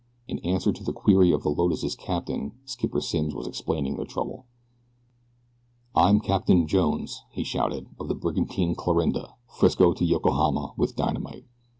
In 0.27 0.39
answer 0.39 0.73
to 0.73 0.83
the 0.83 0.93
query 0.93 1.31
of 1.31 1.43
the 1.43 1.51
Lotus' 1.51 1.93
captain 1.95 2.53
Skipper 2.65 3.01
Simms 3.01 3.35
was 3.35 3.45
explaining 3.45 3.97
their 3.97 4.05
trouble. 4.07 4.47
"I'm 5.93 6.19
Captain 6.19 6.65
Jones," 6.65 7.21
he 7.29 7.43
shouted, 7.43 7.85
"of 7.99 8.07
the 8.07 8.15
brigantine 8.15 8.73
Clarinda, 8.73 9.35
Frisco 9.47 9.93
to 9.93 10.03
Yokohama 10.03 10.73
with 10.75 10.95
dynamite. 10.95 11.45